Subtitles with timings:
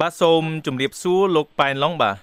[0.00, 2.16] បាទសូមជម្រាបសួរលោកប៉ែនឡុងបាទ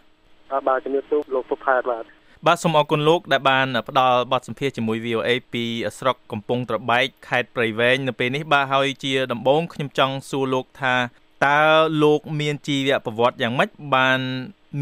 [0.67, 2.03] បាទជំរាបសួរលោកសុផាតបាទ
[2.45, 5.65] បាទសូមអរគុណលោកដែលបានផ្ដល់បទសម្ភាសជាមួយ VOA ពី
[5.97, 10.95] ស្រុកកំពង់ត្របែកខេត្តព្រៃវែងនៅពេលនេះបាទហើយជាដំបូងខ្ញុំចង់សួរលោកថា
[11.47, 11.61] តើ
[12.03, 14.19] លោកមានជីវប្រវត្តិយ៉ាងម៉េចបាន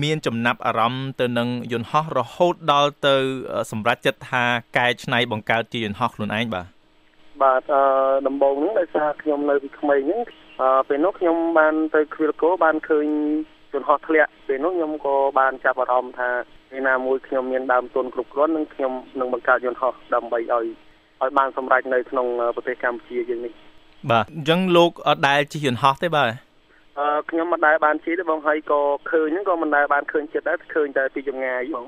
[0.04, 3.16] មានចំណាប់អារម្មណ៍ទៅនឹងយន្តហោះរហូតដល់ទៅ
[3.72, 4.44] សម្រេចចិត្តថា
[4.78, 6.73] កែច្នៃបង្កើតជាយន្តហោះខ្លួនឯងបាទ
[7.42, 7.82] បាទអឺ
[8.28, 10.22] ដំបូងហ្នឹងដោយសារខ្ញុំនៅពីក្មេងហ្នឹង
[10.62, 13.08] អឺពេលនោះខ្ញុំបានទៅគ្វីលកូបានឃើញ
[13.74, 16.30] យន្តហោះធ្លាក់ពេលនោះខ្ញុំក៏បានចាប់អារម្មណ៍ថា
[16.72, 20.66] ពេលណាមួយខ្ញុំមានដើមទុនគ្រប់គ្រាន់នឹងខ្ញុំនឹងបង្កើតយន្តហោះដើម្បីឲ្យ
[21.22, 23.54] ឲ្យបានសម្រេចនៅក្នុងប្រទេសកម្ពុជាយើងនេះ
[24.12, 26.28] បាទអញ្ចឹងលោកអត់ដែលជិះយន្តហោះទេបាទ
[27.00, 28.82] អឺខ្ញុំមិនដែលបានជិះទេបងហើយក៏
[29.12, 31.86] ឃើញហ្នឹងក៏មិនដែលបានឃើញចិត្តដែរឃើញតែពីចម្ងាយបង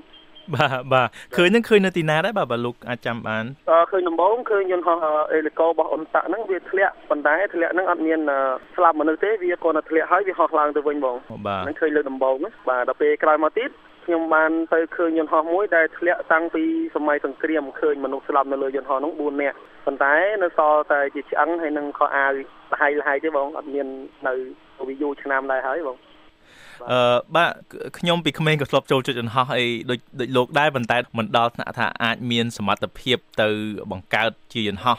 [0.53, 4.97] បាទបាទឃើញនឹងឃើញនៅទីណាដែរបាទបើលោកអាចចាំបានអឺឃើញដំបូងឃើញយន្តហោះ
[5.33, 8.19] អេលីកូរបស់អ៊ុនតាក់ហ្នឹងវាធ្លាក់ប៉ុន្តែធ្លាក់ហ្នឹងអត់មាន
[8.75, 13.69] ស្លាប់មនុស្សទេវាគ្រាន់តែធ្លាក់ហើយវាហោះឡើងទៅវិញបងហ្នឹងឃើញលើដំបូងហ្នឹងបាទដល់ពេលក្រោយមកទៀត
[14.05, 16.63] ខ្ញុំបានទៅឃើញយន្តហោះមួយដែលធ្លាក់តាំងពី
[16.95, 22.35] សម័យសង្គ្រាមឃើញមនុស្សស្លាប់នៅលើយន្តហោះហ្នឹង4នាក់ប៉ុន្តែនៅសល់តែជាឆ្អឹងហើយនឹងខោអាវល
[22.81, 23.87] ហើយលហើយទេបងអត់មាន
[24.27, 24.33] នៅ
[24.87, 25.97] វាយូរឆ្នាំដែរហើយបង
[26.91, 27.49] អឺបាទ
[27.97, 33.47] ខ្ញុំពីក្មេងក៏ធ្លាប់ចូលចិត្តយន្តហោះអីដូចដូចលោកដែរប៉ុន្តែមិនដល់ថ្នាក់ថាអាចមានសមត្ថភាពទៅ
[33.91, 34.97] បង្កើតជាយន្តហោះ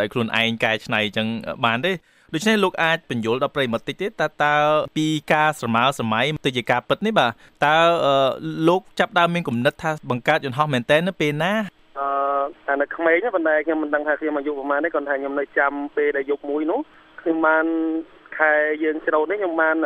[0.00, 1.26] ដោយខ្លួនឯងកែច្នៃអញ្ចឹង
[1.64, 1.92] បានទេ
[2.34, 4.54] ដូច្នេះលោកអាចបញ្យល់ដល់ប្រិមត្តតិចទេតើតើ
[4.96, 7.30] ពីការស្រមើសម័យទៅជាការពិតនេះបាទ
[7.64, 7.76] តើ
[8.68, 11.52] លោកចាប់ដើមមានគំនិតថាបង្កើតយន្តហោះមែនតើនៅពេលណា
[11.98, 12.06] អឺ
[12.66, 16.80] តែនៅក្មេងប៉ុន្តែខ្ញុំមិនដឹងថាខ្ញុំអាយុប្រហែលទេគាត់ថាខ្ញុំនៅចាំពេលដែលយប់មួយនោះ
[17.20, 17.66] ខ្ញុំបាន
[18.38, 19.76] ខែយើងច្រូតនេះខ្ញុំបាន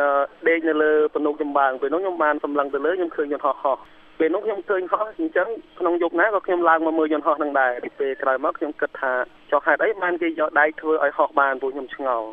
[0.47, 3.77] ដេកនៅលើទំនប់ចម្បាំងពេលនោះខ្ញុំបានសម្លឹងទៅលើខ្ញុំឃើញយន្តហោះហោះ
[4.19, 5.47] ពេលនោះខ្ញុំឃើញហោះអញ្ចឹង
[5.79, 9.13] ក្នុងយប់ណាក៏ខ្ញុំឡើងមកមើលយន្តហោះនឹងដែរពេលក្រោយមកខ្ញុំគិតថា
[9.51, 12.27] ចុះហេតុអីបានគេយកដៃធ្វើឲ្យហោះបានព្រោះខ្ញុំឆ្ងល់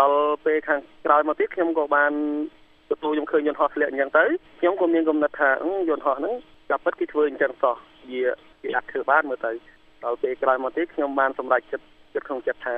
[0.00, 2.12] ដល់ពេលខាងក្រោយមកទៀតខ្ញុំក៏បាន
[2.90, 4.24] ទទួលខ្ញុំឃើញយន្តហោះធ្លាក់អញ្ចឹងទៅ
[4.60, 5.50] ខ្ញុំក៏មានគំនិតថា
[5.90, 6.34] យន្តហោះហ្នឹង
[6.70, 7.76] ចាប់ពិតគេធ្វើអញ្ចឹងសោះ
[8.10, 8.22] វា
[8.62, 9.52] គេអាចធ្វើបានមើលទៅ
[10.04, 11.84] ដល់ពេលក្រោយមកទៀតខ្ញុំបានសម្រេចចិត្ត
[12.14, 12.76] ចិត្តក្នុងចិត្តថា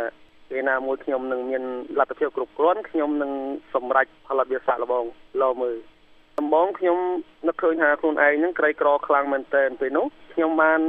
[0.51, 1.63] ពេលណាមួយខ្ញុំនឹងមាន
[1.99, 3.33] លទ្ធភាពគ្រប់គ្រាន់ខ្ញុំនឹង
[3.75, 5.05] សម្រេចផលិតវាសាក់លបង
[5.43, 5.77] លោមើល
[6.39, 6.99] ដំបូងខ្ញុំ
[7.47, 10.81] នឹកឃើញថាខ្លួនឯងនឹងក្រីក្រខ្លាំងមែនទែនពេលនោះខ្ញុំបាន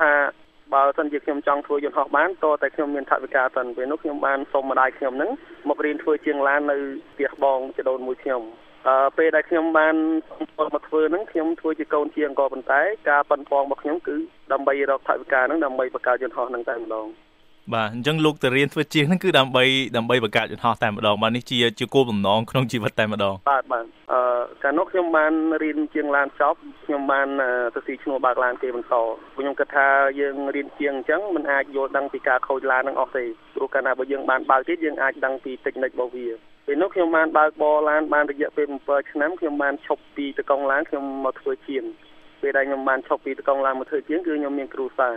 [0.00, 0.12] ថា
[0.74, 5.30] បើសិនជាខ្ញុំចង់ធ្វើយន្តហោះបានតើតែខ្ញុំមានថវិកាសិនពេលនោះខ្ញុំបានសុំម្ដាយខ្ញុំនឹង
[5.68, 6.76] មករៀនធ្វើជាងឡាននៅ
[7.12, 8.42] ផ្ទះបងចដូនមួយខ្ញុំ
[8.88, 9.94] អឺពេលដែលខ្ញុំបាន
[10.56, 14.16] សុំមកធ្វើហ្នឹងខ្ញុំធ្វើជាកូនជាងក៏ប៉ុន្តែការប៉ុនប៉ងរបស់ខ្ញុំគឺ
[14.52, 17.06] ដើម្បីរកថវិកាហ្នឹងដើម្បីបង្កើតយន្តហោះហ្នឹងតែម្ដង
[17.74, 19.64] បាទអញ្ចឹងលោកទៅរៀនធ្វើជាងហ្នឹងគឺដើម្បី
[19.96, 24.20] ដើម្បីបង្កើតយន្តហោះតែម្ដងបាទនេះជាជាគោលបំណងក្នុងជីវិតតែម្ដងបាទបាទអឺ
[24.62, 27.28] កាលនោះខ្ញុំបានរៀនជាងឡានចប់ខ្ញុំបាន
[27.74, 28.94] ទៅស៊ីឈ្នួលបើកឡានគេបន្ត
[29.36, 29.86] ខ្ញុំគិតថា
[30.20, 33.24] យើងរៀនជាងអញ្ចឹងមិនអាចយល់ដឹងពីការខូចឡានហ្នឹងអស់ទេ
[33.54, 36.26] ព្រោះកាលណាបើយើងបានបើកទៀតយើងអាចដឹងពីតិចនិចរបស់វា
[36.66, 41.84] ពេលនោះខ្ញុំបានបើកបរឡានបានរយៈពេល7ឆ្នាំខ្ញុំបានឈប់ពីតកង់ឡានខ្ញុំមកធ្វើជាង
[42.40, 45.10] ពេលដែលខ្ញុំបានឈប់ពីតកង់ឡានមកធ្វើជាងគឺខ្ញុំមានគ្រូសា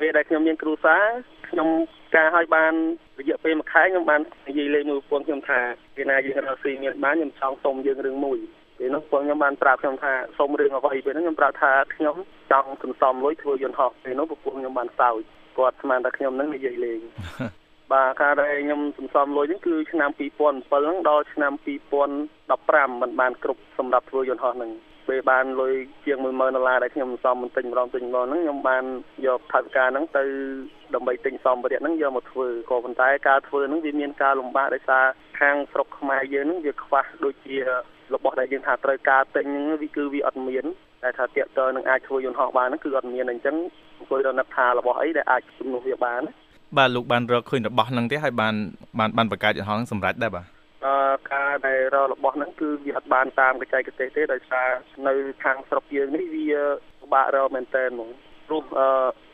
[0.00, 0.96] ពេលដែលខ្ញុំមានគ្រូសា
[1.48, 1.68] ខ្ញុំ
[2.16, 2.72] ការឲ្យបាន
[3.20, 5.60] រយៈពេលមួយខែខ្ញុំបាននិយាយលេងមួយប្រពន្ធខ្ញុំថា
[5.96, 8.38] ពេលណាយើងរកស៊ីមានបានខ្ញុំចង់សុំយើងរឿងមួយ
[8.78, 12.16] ពេលនោះពួកខ្ញុំបានប្រាប់ខ្ញុំថាសុំរឿងអ្វីពេលនោះខ្ញុំប្រាប់ថាខ្ញុំ
[12.52, 15.20] ចង់សន្សំលុយធ្វើយន្តហោះពេលនោះពួកខ្ញុំបានសើច
[15.58, 17.00] គាត់ស្មានថាខ្ញុំនឹងនិយាយលេង
[17.92, 21.52] បាទការដែលខ្ញុំសន្សំលុយហ្នឹងគឺឆ្នាំ2007ហ្នឹងដល់ឆ្នាំ
[22.26, 24.70] 2015มันបានគ្រប់សម្រាប់ធ្វើយន្តហោះហ្នឹង
[25.08, 25.74] ពេលបានលុយ
[26.04, 28.84] ជាង10000ដុល្លារដែលខ្ញុំសំមិនទិញម្ដងទិញម្ដងហ្នឹងខ្ញុំបាន
[29.26, 30.24] យកថវិកាហ្នឹងទៅ
[30.94, 35.04] ដើម្បីទិញសម្ភារៈហ្នឹងយកមកធ្វើក៏ប៉ុន្តែការធ្វើហ្នឹងវាមានការលំបាកដោយសារ
[35.40, 37.56] ខាងស្រុកខ្មែរយើងហ្នឹងវាខ្វះដូចជា
[38.14, 40.64] របស់ដែលយើងថាត្រូវការទិញហ្នឹងវាគឺវាអត់មាន
[41.02, 43.56] តែថាតាកតើនឹងអាចធ្វើយន្តហោះបានហ្នឹងគឺអត់មានអញ្ចឹង
[43.98, 46.22] អង្គុយរនឹកថារបស់អីដែលអាចជំនួសវាបាន
[46.78, 48.54] បាទលោកបានរកឃើញរបស់ហ្នឹងទេហើយបាន
[48.98, 50.57] បានបានបង្កើតយន្តហោះហ្នឹងសម្រាប់ដែរបាទអឺ
[51.32, 54.68] ការដែលរករបស់ហ្នឹងគឺវាអត់បានតាមកញ្ចៃកទេសទេដោយសារ
[55.08, 56.48] នៅខាងស្រុកយើងនេះវា
[57.00, 58.08] ពិបាករកមែនតើហ្មង
[58.46, 58.88] ព្រោះអឺ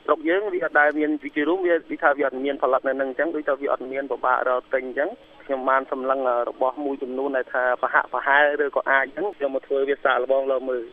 [0.04, 5.10] ស្រុកយើងវាអត់ដែលមានវិជារួមវាវាថាវាអត់មានផលិតនៅនឹងអញ្ចឹងដូចថាវាអត់មានពិបាករកទិញអញ្ចឹង
[5.47, 10.84] ខ្ញុំបានសម្លឹងរបស់មួយចំនួនដែលថាប្រហាក់ប្រហែលឬក៏អាចអញ្ចឹងខ្ញុំមកធ្វើវាសាកល្បងលើមើល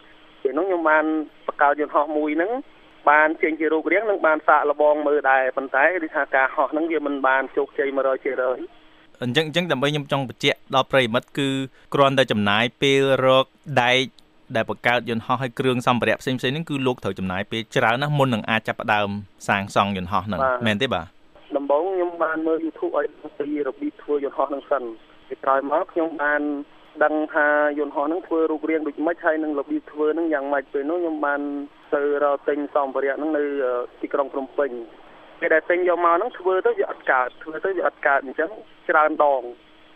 [0.41, 1.05] ពេលនោះខ្ញុំបាន
[1.47, 2.51] បកកើតយន្តហោះមួយហ្នឹង
[3.09, 8.80] បានចេញជារូបរាងនិងបានសាកល្បងមើលដែរប៉ុន្តែគឺថាការហោះហ្នឹងវាមិនបានជោគជ័យ100%
[9.23, 11.49] អញ្ចឹងអញ្ចឹងដើម្បីខ្ញុំចង់បញ្ជាក់ដល់ប្រិមិត្តគឺ
[11.93, 13.45] គ្រាន់តែចំណាយពេលរក
[13.81, 14.01] ដែក
[14.55, 19.09] ដែលបង្កើតយន្តហោះឲ្យគ្រឿងសម្ភារៈផ្សេងផ្សេងហ្នឹងគឺលោកត្រូវចំណាយពេលច្រើនណាស់មុននឹងអាចចាប់ផ្ដើម
[19.47, 21.05] សាងសង់យន្តហោះហ្នឹងមែនទេបាទ
[21.57, 23.05] ដំបូងខ្ញុំបានមើល YouTube ឲ្យ
[23.39, 24.83] ពីរបៀបធ្វើយន្តហោះហ្នឹងសិន
[25.29, 26.41] ពីក្រោយមកខ្ញុំបាន
[27.03, 27.47] ដឹងថា
[27.79, 31.41] យន្តហោះហ្នឹងធ្វើរូបរាងដូចម៉េចហើយនឹងរបៀបធ្វើហ្នឹងយ៉ាងម៉េចពេលនោះខ្ញុំបាន
[31.93, 33.43] ទៅរកទិញសម្ភារៈហ្នឹងនៅ
[34.01, 34.71] ទីក្រុងភ្នំពេញ
[35.41, 38.49] ពេលដែលទិញយកមកហ្នឹងធ្វើទៅវាអត់កើតធ្វើទៅវាអត់កើតអញ្ចឹង
[38.89, 39.43] ច្រើនដង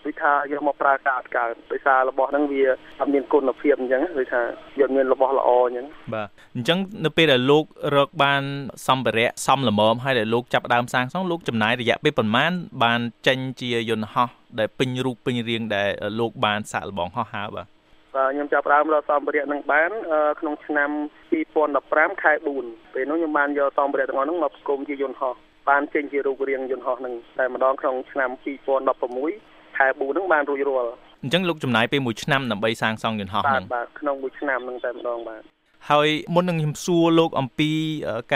[0.05, 2.63] ដូចថាយកមកប្រើការអត់កើតដោយសាររបស់ហ្នឹងវា
[2.99, 4.41] អត់មានគុណភាពអញ្ចឹងដូចថា
[4.79, 7.65] យកមានរបស់ល្អអញ្ចឹងបាទអញ្ចឹងនៅពេលដែលលោក
[7.97, 8.43] រកបាន
[8.87, 12.51] សម្ភារៈសំលមមហើយដែលលោកចាប់ដើមសាងសង់លោកចំណាយរយៈពេលប្រមាណ
[12.83, 15.89] បានចេញជាយន្តហោះដែលពេញរូបពេញរាងដែល
[16.19, 17.74] លោកបានសាកល្បងហោះហើរបាទបាទ
[18.15, 19.91] ខ្ញុំចាប់ផ្ដើមរកសម្ភារៈនឹងបាន
[20.39, 20.89] ក្នុងឆ្នាំ
[21.55, 22.33] 2015ខែ
[22.63, 25.33] 4ពេលនោះខ្ញុំបានយកសម្ភារៈទាំងអស់ហ្នឹងមកផ្គុំជាយន្តហោះ
[25.69, 28.29] បានចេញជារូបរាងយន្តហោះហ្នឹងតែម្ដងក្នុងឆ្នាំ
[29.03, 30.91] 2016ខែ4ហ្នឹងបានរួចរាល់
[31.23, 35.41] អញ្ចឹងលោកចំណាយពេល1ឆ្នាំដើម្បីសាងសង់យន្តហោះហ្នឹងបាទក្នុងមួយឆ្នាំហ្នឹងតែម្ដងបាទ
[35.91, 37.71] ហើយមុននឹងខ្ញុំសួរលោកអំពី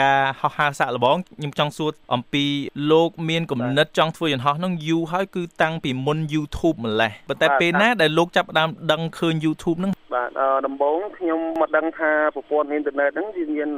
[0.00, 2.44] ការហោះហើរសាក់លបងខ្ញុំចង់សួរអំពី
[2.92, 10.30] លោកមានគំនិតចង់ធ្វើយន្តហោះហ្នឹងយូរហើយគឺតាំងពីមុន YouTube ម្លេះប៉ុន្តែពេលណាដែលលោកចាប់ផ្ដើមដឹងឃើញ YouTube ហ្នឹងបាទ
[10.66, 13.68] ដំបូងខ្ញុំមកដឹងថាប្រព័ន្ធអ៊ីនធឺណិតហ្នឹងវាមាន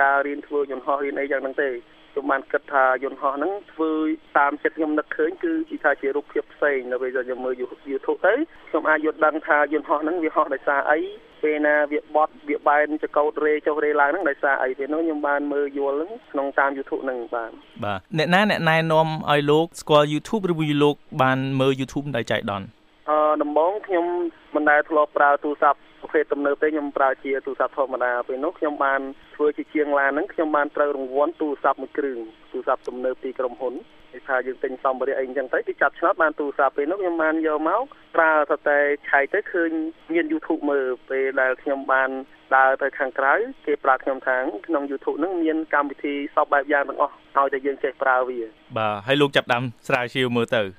[0.00, 1.70] ការរៀនធ្វើយន្តហោះរៀនអីយ៉ាងហ្នឹងទេ
[2.12, 3.92] ខ្ញុំបានគិតថាយន្តហោះហ្នឹងធ្វើ
[4.38, 8.34] តាមចិត្តខ្ញុំនឹកឃើញគឺគេថាជារូបភាពផ្សេងនៅពេលដែលខ្ញុំមើល YouTube ទៅ
[8.70, 10.98] ខ្ញុំអាចយល់ដឹងថាយន្តហោះហ្នឹងវាហោះដោយសារអី
[11.42, 17.50] ពេលណាវាបត់វាបែនចកោតរេចុះរេឡើងហ្នឹងដោយសារអីពេលនោះខ្ញុំបានមើលយល់ហ្នឹងក្នុងតាម YouTube ហ្នឹងបាទ
[17.84, 22.66] បាទអ្នកណាអ្នកណែនាំឲ្យលោកស្គាល់ YouTube ឬមួយលោកបានមើល YouTube ដោយចៃដន្យ
[23.10, 24.06] អឺដំបូងខ្ញុំ
[24.54, 29.00] មិនដែលធ្លាប់ប្រើទូរស័ព្ទប្រភេទទំនើបទេខ្ញុំប្រើជាទូរស័ព្ទធម្មតាពេលនោះខ្ញុំបាន
[29.36, 32.18] ធ្វើជាជាងឡានហ្នឹងខ្ញុំបានត្រូវរង្វាន់ទូរស័ព្ទមួយគ្រឿង
[32.52, 33.74] ទូរស័ព្ទទំនើបពីក្រុមហ៊ុន
[34.12, 37.82] គេថាយើងទិញសម្ភារៈអីអញ្ចឹងទៅគេចាប់ឆ្នោតបានទូរស័ព្ទពេលនោះខ្ញុំបានយកមក
[38.16, 38.78] ប្រើទៅតែ
[39.08, 39.70] ឆែកទៅឃើញ
[40.12, 42.10] មាន YouTube មើលពេលដែលខ្ញុំបាន
[42.56, 43.34] ដើរទៅខាងក្រៅ
[43.66, 44.36] គេប្រាប់ខ្ញុំថា
[44.66, 48.40] ក្នុង YouTube ហ្នឹងមានកម្មវិធីសពបែបយ៉ាងទាំងអស់ឲ្យតែយើងចេះប្រើវា
[48.78, 50.70] បាទហើយលោកចាប់ដាំស្រាវជ្រាវមើលទៅដល់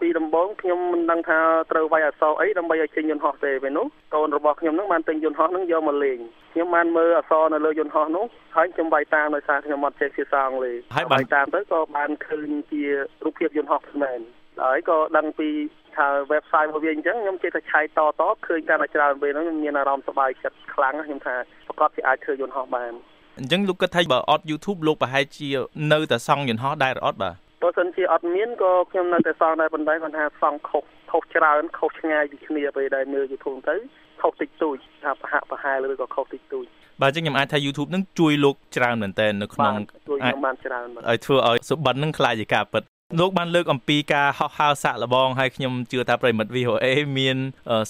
[0.00, 1.38] ពីដំបូងខ្ញុំមិនដឹងថា
[1.72, 6.18] ត្រូវវាយអក្សរអីដើម្បីឲ្យចេញយន្តហោះទេពេលនោះកូនរបស់ខ្ញុំនឹងបានទិញយន្តហោះនឹងយកមកលេង
[6.52, 8.26] ខ្ញុំបានមើលអក្សរនៅលើយន្តហោះនោះ
[8.56, 12.82] ហើយខ្ញុំវាយតាមដោយសារខ្ញុំអត់ចេះភាសាអង់គ្លេសហើយវាយតាមទៅក៏បានឃើញជា
[13.24, 14.20] រូបភាពយន្តហោះមែន
[14.64, 15.48] ហើយក៏ដឹងពី
[15.96, 21.36] ថា website របស់វាអញ្ចឹងខ្ញុំចេះតែឆែកតតឃើញកាន់តែច្រើនពេលហ្នឹងខ្ញុំមានអារម្មណ៍សប្បាយចិត្តខ្លាំងខ្ញុំថា
[21.68, 22.92] ប្រកបជាអាចធ្វើយន្តហោះបាន
[23.38, 25.48] អញ្ចឹងលោកគិតថាបើអត់ YouTube លោកប្រហែលជា
[25.92, 27.45] នៅតែសង់យន្តហោះដែរអត់បាទបើ
[27.76, 33.76] សិនជាអត់មានក៏ខ្ញុំនៅតែសងដែរប៉ុន្តែគាត់ថាសងខុសខុសច្រើនខុសឆ្ងាយពីគ្នាពេលដែលមើល YouTube ទៅ
[34.22, 36.66] ខុសតិចតួចថាប្រហាក់ប្រហែលឬក៏ខុសតិចតួច
[37.02, 39.74] បាទអញ្ចឹងខ្ញុំអាចថា YouTube នឹងជួយលោកច្រើនមែនតើនៅក្នុង
[40.08, 42.82] ជួយខ្ញុំបានច្រើនបាទឲ្យធ្វើឲ្យសុបិននឹងខ្លាចជាការពិត
[43.20, 46.86] លោកបានលើកអំពីការហោះហើរសាក់លបងហើយខ្ញុំជឿថាប្រិមិត្ត VOA
[47.18, 47.36] មាន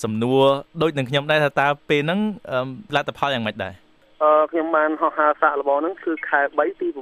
[0.03, 0.45] សំណួរ
[0.83, 2.21] ដូចនឹងខ្ញុំដែរថាតើពេលហ្នឹង
[2.95, 3.75] លទ្ធផលយ៉ាងម៉េចដែរ
[4.23, 6.99] អឺខ្ញុំបានហោះហើរសាក់របស់ហ្នឹងគឺខែ3ទី8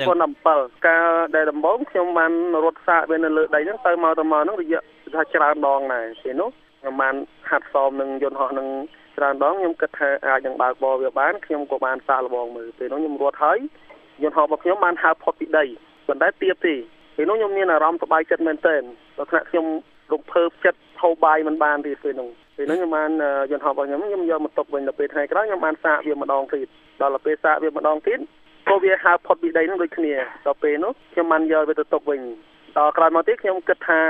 [0.00, 2.32] 2017កាលដែលដំបូងខ្ញុំបាន
[2.64, 4.80] រត់សាកវានៅលើដីហ្នឹងទៅមកទៅមកហ្នឹងរយៈ
[5.14, 6.50] ថាច្រើនដងដែរពេលនោះ
[6.80, 7.14] ខ្ញុំបាន
[7.50, 8.68] ហាត់សមនឹងយន្តហោះនឹង
[9.16, 13.58] ច្រើនដងខ្ញុំគិតថាអាចនឹងបើកបរវាបានខ្ញុំក៏បានសាកល្បងមើលពេលនោះខ្ញុំរត់ហើយ
[14.22, 15.64] យន្តហោះរបស់ខ្ញុំបានហើរផុតពីដី
[16.06, 16.74] ប៉ុន្តែទៀតទេ
[17.16, 18.82] ពេលនោះខ្ញុំមានអារម្មណ៍សប្បាយចិត្តមែនទែន
[19.18, 19.66] ដល់ថ្នាក់ខ្ញុំ
[20.12, 22.28] រំភើបចិត្តហូបបាយមិនបានទៀតពេលនោះ
[22.60, 23.10] ពេលហ្នឹងខ្ញុំបាន
[23.50, 26.66] យន្តហោះរបស់ខ្ញុំខ្ញុំយកមកទុកវិញដល់ពេលថ្ងៃក្រោយខ្ញុំបានសាកវាម្ដងទៀត
[27.02, 28.18] ដល់ពេលសាកវាម្ដងទៀត
[28.68, 30.12] ក៏វាហើផុតពីដីហ្នឹងដូចគ្នា
[30.46, 32.20] ដល់ពេលនោះខ្ញុំបានយកវាទៅទុកវិញ
[32.78, 34.00] ដល់ក្រោយមកទៀតខ្ញុំគិតថា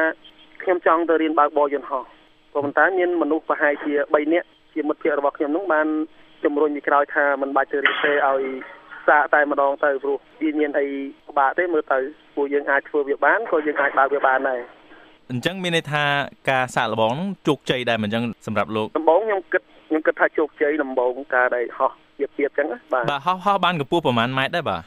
[0.63, 2.05] ខ្ញុំចង់ទៅរៀនបើកបរយន្តហោះ
[2.53, 5.87] ក៏ប៉ុន្តែមានមនុស្សប្រហែលជា3នាក់ជាមិត្តភ័ក្តិរបស់ខ្ញុំនោះបាន
[6.45, 8.43] ជំរុញពីក្រោយថាមិនបាច់ទៅរៀនទេឲ្យ
[9.09, 10.87] សាកតែម្ដងទៅព្រោះវាមានអី
[11.27, 11.99] ពិបាកទេមើលទៅ
[12.37, 14.61] ពួកយើងអាចធ្វើវាបានក៏យើងអាចបើកវាបានដែរ
[15.31, 16.05] អញ្ចឹងមានន័យថា
[16.51, 24.83] ការសាកល្បងហ្នឹងជោគជ័យដែរមិនអញ្ចឹងសម្រាប់លោកដំបូងខ្ញុំគិតខ្ញុំគិតថាជោគជ័យដំបូងការដែលហោះទៀបទៀបអញ្ចឹងបាទបាទហោះហោះបានកម្ពស់ប្រហែលម៉ែត្រដែរបាទ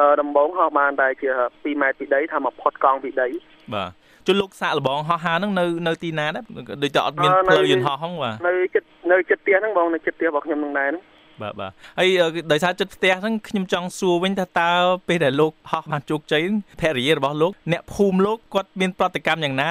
[0.00, 3.28] អឺដំបូងហោះបានតែជា2ម៉ែត្រពីដីថាមកផុតកង់ពីដី
[3.74, 3.90] បាទ
[4.26, 6.44] ជន់លោកសាកល្បងហោះហើរហ្នឹងនៅនៅទីណាដែរ
[6.82, 11.04] ដូចតែអត់មានផ្លូវយន្តហោះហ្នឹងបាទនៅចិត្តនៅចិត្តផ្ទះហ្នឹងបងនៅចិត្តផ្ទះរបស់ខ្ញុំហ្នឹងដែរហ្នឹង
[11.42, 12.08] បាទបាទហើយ
[12.52, 14.70] ដោយសារចិត្តផ្ទះហ្នឹងខ្ញុំចង់សួរវិញថាតើ
[15.08, 16.42] ពេលដែលលោកហោះបានជោគជ័យ
[16.80, 19.68] ភរិយារបស់លោកអ្នកភូមិលោកគាត់មានប្រតិកម្មយ៉ាងណា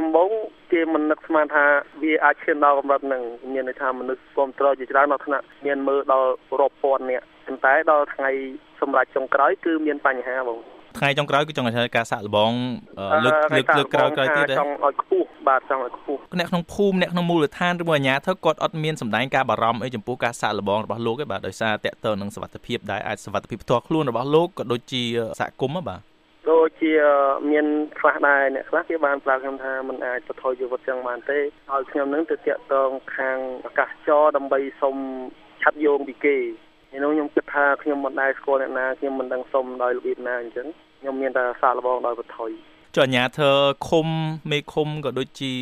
[0.00, 0.30] ដំបូង
[0.72, 1.64] គេមិននឹកស្មានថា
[2.02, 3.22] វាអាចឈានដល់កម្រិតហ្នឹង
[3.52, 8.30] មានន័យថាមនុស្សគ្រប់គ្រងជាច្រើនដល់ថ្នាក់មានមើលដល់រាប់ពាន់នាក់ប៉ុន្តែដល់ថ្ងៃ
[8.80, 10.58] សម្រាប់ចុងក្រោយគឺមានបញ្ហាបង
[10.98, 12.52] ថ្ងៃចុងក្រោយគឺចង់ឲ្យការសាក់លបង
[13.24, 25.02] លើកលើកលើកក្រោយក្រោយទៀតចង់ឲ្យខ្ពស់បាទចង់ឲ្យខ្ពស់អ្នកក្នុងភូមិអ្នកក្នុងមូលដ្ឋានឬមួយអាជ្ញាធរគាត់អត់មានសម្ដែងការបារម្ភអីចំពោះការសាក់លបងរបស់លោកទេបាទដោយសារតកតទៅនឹងសវត្ថភាពដែរអាចសវត្ថភាពផ្ទាល់ខ្លួនរបស់លោកក៏ដូចជា
[25.40, 26.00] សហគមន៍បាទ
[26.50, 26.92] ដូចជា
[27.50, 27.66] មាន
[27.98, 31.38] ខ្លះដែរអ្នកខ្លះគេបានប្រាប់ខ្ញុំថាมันអាចបថយជីវិតចឹងបានទេ
[31.70, 34.96] ហើយខ្ញុំនឹងទៅតាក់ទងខាងអាកាសចរដើម្បីសុំ
[35.62, 36.38] ឆាត់យោងពីគេ
[36.92, 40.66] នេះនោះខ្ញុំគិតថាខ្ញុំមិនដែលស្គាល់អ្នកណាខ្ញុំមិនដឹងសុំដោយរបៀបណាអញ្ចឹង
[41.00, 42.50] ខ្ញុំមានតែសាកល្បងដោយបថយ
[42.96, 43.56] ចុះអាញាធរ
[43.88, 44.06] ឃុំ
[44.50, 45.52] មេឃុំក៏ដូចជា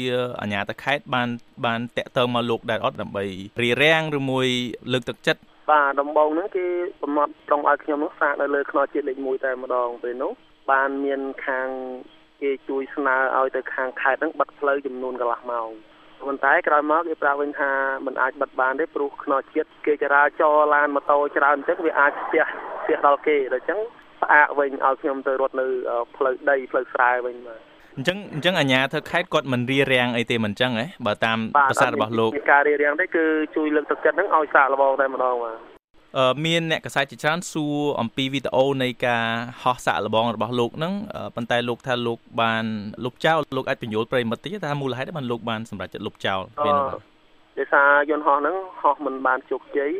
[0.41, 1.29] អាញាតខេត្តបាន
[1.67, 3.25] បានតាក់ទងមកលោកដែរអត់ដើម្បី
[3.63, 4.47] រៀបរៀងឬមួយ
[4.93, 5.41] លើកទឹកចិត្ត
[5.71, 6.67] បាទដំបងហ្នឹងគេ
[7.03, 10.33] កំណត់ត្រង់ឲ្យខ្ញុំនោះសាកនៅលើខ្នល់ជាតិលេខ1តែម្ដងពេលនោះ
[10.71, 11.69] បានមានខាង
[12.43, 15.71] គេជួយស្នើឲ្យទៅខាងខេត្តហ្នឹងបិទផ្លូវចំនួនកន្លះម៉ោង
[16.27, 17.71] ប៉ុន្តែក្រោយមកគេប្រាប់វិញថា
[18.07, 22.43] มันអាចបិទបានទេព្រោះខ្នោជាតិគេចរាចរឡានម៉ូតូច្រើនអញ្ចឹងវាអាចស្ទះ
[22.83, 23.81] ស្ទះដល់គេដូច្នេះ
[24.23, 25.67] ផ្អាកវិញឲ្យខ្ញុំទៅរត់នៅ
[26.17, 27.61] ផ្លូវដីផ្លូវស្រែវិញបាទ
[27.97, 31.39] អញ្ចឹងអញ្ចឹងអាជ្ញាធរខេត្តគាត់មិនរៀបរៀងអីទេមិនអញ្ចឹងហ៎បើតាម
[31.71, 33.25] ប្រសាសន៍របស់លោកការរៀបរៀងទេគឺ
[33.57, 35.57] ជួយលើកទឹកចិត្តហ្នឹងឲ្យសាកល្បងតែម្ដងបាទ
[36.47, 39.25] មានអ្នកកសែតជាច្រើនសួរអំពីវីដេអូនៃការ
[39.63, 40.93] ហោះសាកល្បងរបស់លោកហ្នឹង
[41.37, 42.65] ប៉ុន្តែលោកថាលោកបាន
[43.05, 46.87] លុបចោលលោកអាចបញ្យល់ប្រិមិត្តតិចថាមូលហេតុបានលោកបានសម្រេចចិត្តលុបចោលពេលនោះ
[47.59, 49.91] ដោយសារយន្តហោះហ្នឹងហោះមិនបានជោគជ័យ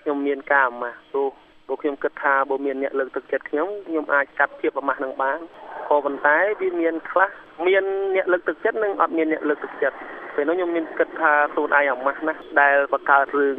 [0.00, 1.30] ខ្ញុំមានការអាម៉ាស់ព្រោះ
[1.66, 5.38] ព្រោះខ្ញុំគិតថាបើមានអ្នកលើកទឹកចិត្តខ្ញុំខ្ញុំអាចកាត់ភាពអាម៉ាស់នឹងបាន
[5.88, 7.30] ក៏ប៉ុន្តែវាមានខ្លះ
[7.66, 7.84] មាន
[8.16, 9.96] អ្នកលើកទឹកចិត្តនិងអត់មានអ្នកលើកទឹកចិត្ត
[10.34, 13.58] ពេលនោះខ្ញុំមានគិតថាខ្លួនឯងអាម៉ាស់ណាស់ដែលបង្កើតរឿង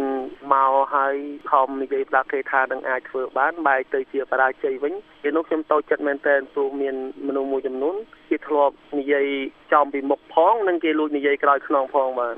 [0.53, 1.15] មកហើយ
[1.51, 6.95] ខំនិយាយប្រាប់គេថានឹងអាចធ្វើបានបែរទៅជាបរាជ័យវិញពេលនោះខ្ញុំតូចចិត្តមែនទែនព្រោះមាន
[7.27, 7.95] មនុស្សមួយចំនួន
[8.29, 9.27] គេធ្លាប់និយាយ
[9.73, 12.35] ចំពីមុខផងនិងគេលួចនិយាយក្រោយខ្នងផងបាទ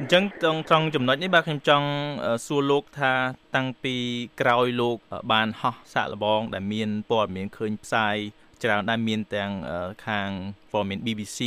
[0.00, 1.88] អញ្ចឹងត្រង់ត្រង់ចំណុចនេះបាទខ្ញុំចង់
[2.46, 3.12] សួរលោកថា
[3.56, 3.94] តាំងពី
[4.40, 4.96] ក្រោយលោក
[5.32, 8.16] បានហោះសាកល្បង ដែលមានព័ត៌មានឃើញផ្សាយ
[8.62, 9.50] ច្រើនដែរមានទាំង
[10.06, 10.28] ខាង
[10.72, 11.38] ព័ត៌មាន BBC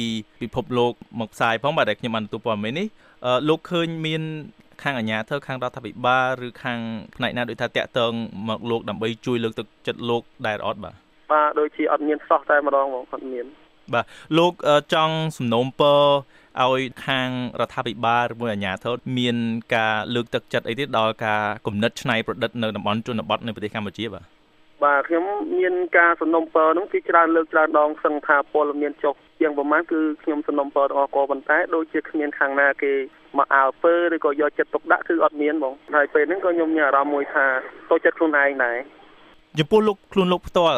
[0.42, 2.88] ពិភពលោកមកផ្សាយផងបាទដែលខ្ញុំបានទទួលព័ត៌មាននេះ
[3.50, 4.22] លោកឃើញមាន
[4.84, 6.80] ខាងអាជ្ញាធរខាងរដ្ឋាភិបាលឬខាង
[7.16, 8.14] ផ្នែកណាដូចថាតាក់ទង
[8.50, 10.94] មកលោកដើម្បីជួយលើកទឹកចិត្តលោកដែរអត់បាទ
[11.32, 13.46] បាទដូចជាអត់មានសោះតែម្ដងបងអត់មាន
[13.94, 14.06] បាទ
[14.38, 14.54] លោក
[14.94, 16.02] ចង់សំណូមពរ
[16.64, 17.30] ឲ្យខាង
[17.60, 19.36] រដ្ឋាភិបាលឬមួយអាជ្ញាធរមាន
[19.76, 24.24] ការលើកទឹកចិត្តអីទៀតដល់ការគំនិតច្នៃប្រឌិតនៅតំបន់ជនបទនៃប្រទេសកម្ពុជាបាទ
[24.84, 25.24] បាទខ្ញុំ
[25.60, 32.94] មានការសំណុំពរនោះគឺច្រើនលើកច្រើនដងសឹងថាពលមានចុះជាងប្រមាណគឺខ្ញុំសំណុំពរទាំងអស់ក៏ប៉ុន្តែដូចជាគ្មានខាងណាគេ
[33.38, 37.46] មកអើពើឬក៏យកចិត្តទុកដាក់គឺអត់មានបងហើយពេលហ្នឹងក៏ខ្ញុំមានអារម្មណ៍មួយថា
[37.90, 38.78] តូចចិត្តខ្លួនឯងដែរ
[39.58, 40.78] ចំពោះលោកខ្លួនលោកផ្ទាល់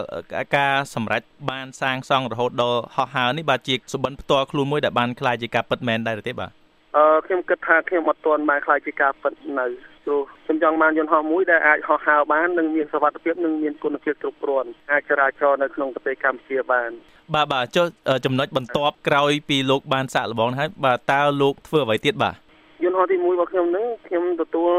[0.58, 6.52] ការសម្រេចបានសាងសង់រហូតដល់ហោះហើរនេះបាទជាសុបិនផ្ទាល់ខ្លួនមួយដែលបានខ្លាយជាការពិតមែនដែរទេបាទ
[6.98, 9.66] អឺខ្ញុំគិតថាខ្ញុំអត់ទាន់បានខ្លាយជាការពិតនៅ
[10.06, 16.90] ព្រោះខ្ញុំចង់បានយន្តហោះមួយដែលអាចហោះហើរបាននិងមានសុវត្ថិភាពនិងមានគុណភាពគ្រប់គ្រាន់អាចចរាចរនៅក្នុងប្រទេសកម្ពុជាបាន
[17.36, 17.86] បាទបាទចុះ
[18.26, 22.36] ចំណុចបន្ទាប់ក្រោយពីលោកបានសាកល្បងហើយបាទតើលោកធ្វើអ្វីទៀតបាទ
[22.84, 24.72] យន្តហោះទី1របស់ខ្ញុំនឹងខ្ញុំទទួល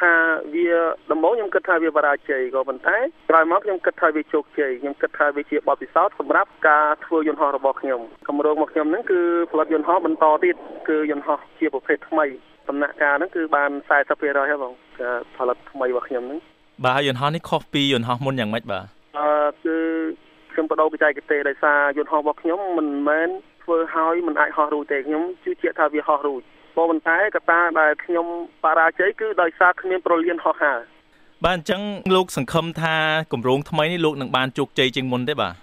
[0.00, 0.12] ថា
[0.54, 0.68] វា
[1.12, 2.96] ដំបូងខ្ញុំគិតថាវាបរាជ័យក៏ប៉ុន្តែ
[3.30, 9.20] ក្រោយមកខ្ញុំគិតថាវាជោគជ័យខ្ញុំគិតថាវាជាបទពិសោធន៍សម្រាប់ការធ្វើយន្តហោះរបស់ខ្ញុំគម្រោងរបស់ខ្ញុំហ្នឹងគឺ
[9.50, 10.56] ផលិតយន្តហោះបន្តទៀត
[10.88, 12.26] គឺយន្តហោះជាប្រភេទថ្មី
[12.68, 13.70] ដំណាក់កាលហ្នឹងគឺបាន
[14.06, 14.72] 40%ហើយបង
[15.36, 16.40] ផលិតថ្មីរបស់ខ្ញុំហ្នឹង
[16.84, 18.84] បាទយន្តហោះនេះខុសពីយន្តហោះមុនយ៉ាងម៉េចបាទ
[19.18, 19.26] អឺ
[19.64, 19.76] គឺ
[20.52, 23.28] ខ្ញុំបដូរបច្ចេកទេសដោយសារយន្តហោះរបស់ខ្ញុំមិនមែន
[23.64, 26.42] ធ្វើឲ្យមិនអាចហោះរួចទេខ្ញុំជឿជាក់ថាវាហោះរួច
[26.76, 28.26] ប៉ុន្តែកត្តាដែលខ្ញុំ
[28.64, 30.78] បរាជ័យគឺដោយសារគ្មានប្រលានហោះហើរ
[31.44, 31.80] បាទអញ្ចឹង
[32.16, 32.94] លោកសង្ឃឹមថា
[33.32, 35.54] គម្រោងថ្មីនេះលោកនឹងបានជោគជ័យជាងមុនទេបាទ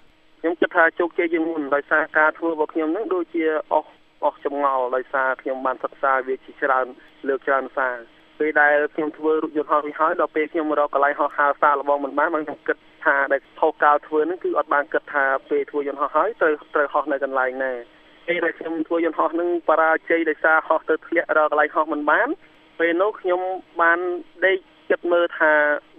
[0.41, 3.89] ខ្ញុំគិតថាជោគជ័យជាងមុនដោយសារការធ្វើរបស់ខ្ញុំនឹងដូចជាអស់
[4.23, 6.85] អស់ចម្ងល់ដោយសារខ្ញុំបានសិក្សាវាជាច្រើន
[7.27, 7.95] លើកច្រើនសារ
[8.39, 17.73] ពេលដែលខ្ញុំធ្វើរូបយន្តហោះរួចហើយដល់ពេលខ្ញុំរកកន្លែងហោះហើរសារលបងមិនបានខ្ញុំគិតថាដែលថោកកាលធ្វើនឹងគឺអត់បានគិតថាពេលធ្វើយន្តហោះហើយត្រូវត្រូវហោះនៅកន្លែងណា
[18.27, 22.27] ពេលដែលខ្ញុំធ្វើយន្តហោះនឹងបរាជ័យដោយសារហោះទៅធ្លាក់រកកន្លែងហោះមិនបាន
[22.79, 23.41] ពេលនោះខ្ញុំ
[23.81, 23.99] បាន
[24.45, 24.57] ដេក
[24.89, 25.51] គិតមើលថា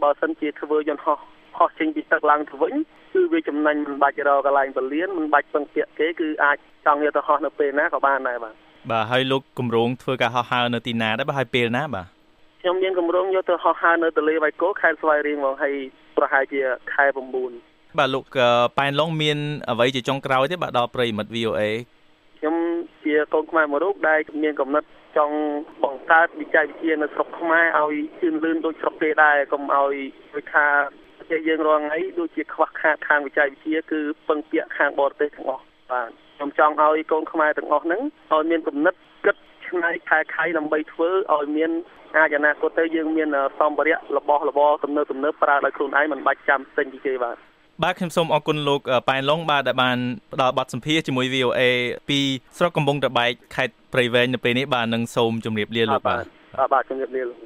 [0.02, 1.18] បើសិនជាធ្វើយន្តហោះ
[1.58, 2.74] ហោះចេញពីទឹកឡើងទៅវិញ
[3.12, 8.54] គឺវាចំណេញមិនបាច់រកកន្លែងពលានមិនបាច់ពឹងពាក់គេគឺអាចចង់យកទៅហោះនៅពេលណាក៏បានដែរបាទ
[8.90, 12.06] បាទហើយលោកគម្រោងធ្វើការហោះហើរនៅទីណាដែរបាទហើយពេលណាបាទ
[12.60, 15.74] ខ្ញុំមានគម្រោងយកទៅហោះហើរនៅទន្លេវ៉ៃគោខេត្តស្វាយរៀងហ្មងហើយ
[16.16, 16.60] ប្រហែលជា
[16.94, 18.24] ខែ9បាទលោក
[18.78, 19.38] ប៉ែនឡុងមាន
[19.70, 21.62] អ្វីជាចុងក្រោយទេបាទដល់ប្រិមិត្ត VOA
[22.42, 22.60] ខ្ញុំ
[23.04, 25.36] ជាកូនខ្មែរមួយរូបដែលមានកំណត់ចង់
[25.82, 29.94] បង្កើតវិច័យវិទ្យានៅស្រុកខ្មែរឲ្យជឿនលឿនដូចស្រុកគេដែរកុំឲ្យ
[30.34, 30.66] ដូចថា
[31.18, 38.00] ប្រទេសយើងរងថ្ងៃដូចជាខ្វះខាតខាងវិច័យវិទ្យាគឺពឹងពាក់ខាងបរទេសទាំងអស់បាទខ្ញុំចង់ឲ្យកូនខ្មែរទាំងអស់ហ្នឹង
[38.32, 39.36] ឲ្យមានកំណត់គិត
[39.68, 41.70] ឆ្នៃខែខៃដើម្បីធ្វើឲ្យមាន
[42.16, 47.36] អាចអនាគតទៅយើងមានសម្ភារៈរបស់របរទំនើបទំនើបប្រើដោយខ្លួនឯងមិនបាច់ចាំទិញពីគេបាទ
[47.82, 49.98] បាទខ្ញុំសូមអរគុណលោកប៉ែនឡុងបាទដែលបាន
[50.32, 51.60] ផ្ដល់បទសម្ភាសជាមួយ VOA
[52.08, 52.18] ពី
[52.58, 56.24] ស្រុកកំពង់ត្របែកខេត្តព្រៃវែងនៅពេលនេះបាទនឹងសូមជម្រាបលាលោកបាទ
[56.72, 57.22] បាទជម្រាបលា